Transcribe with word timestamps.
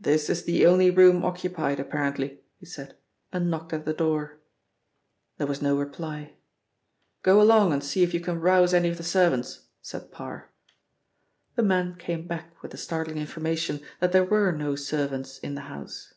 "This 0.00 0.30
is 0.30 0.44
the 0.44 0.64
only 0.64 0.90
room 0.90 1.22
occupied 1.22 1.78
apparently," 1.78 2.40
he 2.56 2.64
said, 2.64 2.96
and 3.30 3.50
knocked 3.50 3.74
at 3.74 3.84
the 3.84 3.92
door. 3.92 4.38
There 5.36 5.46
was 5.46 5.60
no 5.60 5.76
reply. 5.76 6.32
"Go 7.22 7.42
along 7.42 7.74
and 7.74 7.84
see 7.84 8.02
if 8.02 8.14
you 8.14 8.20
can 8.20 8.40
rouse 8.40 8.72
any 8.72 8.88
of 8.88 8.96
the 8.96 9.02
servants," 9.02 9.66
said 9.82 10.10
Parr. 10.10 10.50
The 11.56 11.62
man 11.62 11.96
came 11.98 12.26
back 12.26 12.62
with 12.62 12.70
the 12.70 12.78
startling 12.78 13.18
information 13.18 13.80
that 13.98 14.12
there 14.12 14.24
were 14.24 14.50
no 14.50 14.76
servants 14.76 15.38
in 15.38 15.56
the 15.56 15.60
house. 15.68 16.14